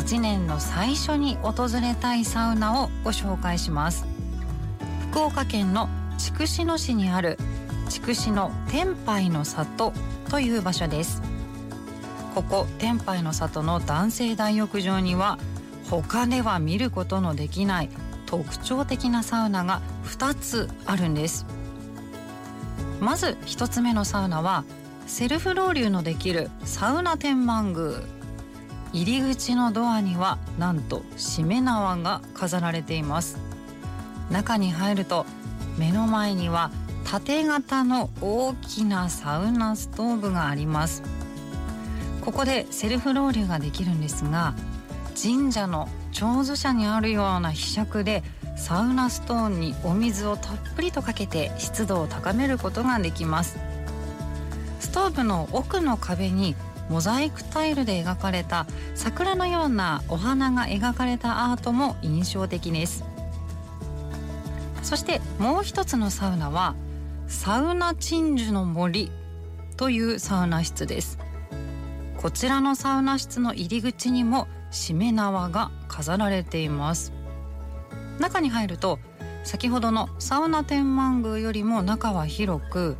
[0.00, 4.06] 1年の最初に訪れたいサウナをご紹介します。
[5.10, 7.36] 福岡県の筑紫野市にある
[7.90, 9.92] 筑紫野天杯の里
[10.30, 11.20] という場所です。
[12.34, 15.38] ここ天杯の里の男性大浴場には
[15.90, 17.90] 他では見ることのできない
[18.24, 21.44] 特徴的なサウナが2つあるんです。
[23.00, 24.64] まず1つ目のサウナは
[25.06, 28.19] セルフロウリュのできるサウナ天満宮。
[28.92, 33.38] 入り口のドアにはなんとしめ縄が飾られています。
[34.30, 35.26] 中に入ると
[35.78, 36.70] 目の前には
[37.04, 41.02] 縦型の大きなサウナストーブがあります。
[42.20, 44.54] ここでセルフロウリュができるんですが
[45.20, 48.22] 神社の長寿社にあるようなひしゃくで
[48.56, 53.58] サウナストーンにお水をたっぷりとかけて湿度を高めることができます。
[54.80, 56.56] ストーブの奥の壁に
[56.90, 63.04] モザイクタイルで描かれた桜のようなお花が描かれたアートも印象的です。
[64.82, 66.74] そしてもう一つのサウナは
[67.28, 69.12] サウナ鎮守の森
[69.76, 71.18] というサウナ室です。
[72.16, 77.12] こちらのサウナ室の入り口にもしめ縄が飾られています。
[78.18, 78.98] 中に入ると
[79.44, 82.96] 先ほどのサウナ天満宮よりも中は広く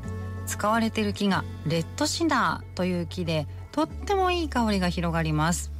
[0.47, 5.71] 使われている木がレッドシダーという木でとってもいい香りが広がります。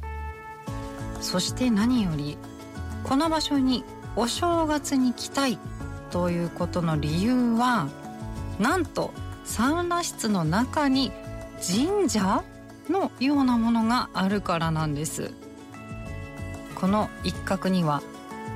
[1.19, 2.37] そして何より
[3.03, 3.83] この場所に
[4.15, 5.57] お正月に来たい
[6.09, 7.87] ということの理由は
[8.59, 9.11] なんと
[9.45, 11.11] サウナ室の中に
[11.61, 12.43] 神社
[12.89, 15.33] のようなものがあるからなんです。
[16.75, 18.01] この一角には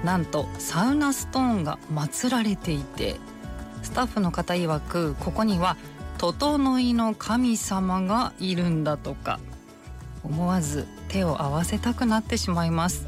[0.04, 3.16] なんとサウナストーンが祀られていて
[3.84, 5.78] スタッフの方曰くここには
[6.34, 9.40] 整いの神様がいるんだとか
[10.24, 13.08] 思わず手を合わせたくなってしまいます。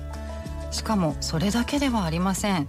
[0.70, 2.68] しかもそれだけではありません。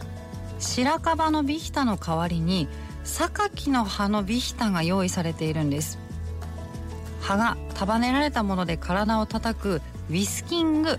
[0.58, 2.66] 白樺のビヒタの代わりに
[3.04, 5.98] 榊の葉のビヒタが用意されているんです。
[7.20, 10.98] 葉が束ねられたもので体を叩くウィスキング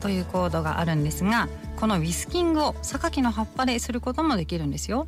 [0.00, 5.06] というコードがあるんですがこのウィスキングを榊の葉っぱですることもできるんですよ。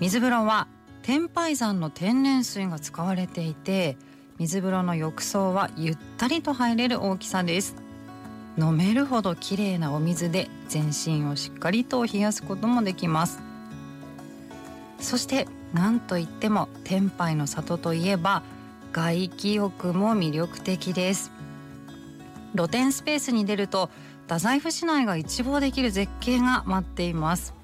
[0.00, 0.66] 水風呂は
[1.02, 3.96] 天拝山の天然水が使われていて
[4.38, 7.74] 水風呂の浴槽はゆったりと入れる大きさです。
[8.56, 13.40] 飲めるほど綺麗なお水で全身をしっかりと冷やすこともできます。
[15.00, 18.42] そして何といっても天杯の里といえば
[18.92, 21.32] 外気浴も魅力的です。
[22.54, 23.90] 露天スペースに出ると
[24.28, 27.54] 太宰府市内が一望できる絶景が待っています。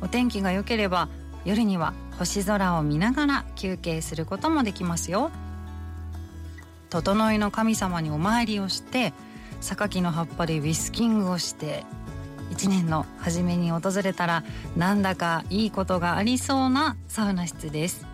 [0.00, 1.08] お天気が良ければ
[1.46, 5.30] 夜には星空を見ながら休憩することもできますよ。
[6.90, 9.12] 整いの神様にお参りをして
[9.60, 11.84] 榊の葉っぱでウィスキングをして
[12.50, 14.42] 一年の初めに訪れたら
[14.76, 18.06] なんだかいいことがありそうなサウナ室です。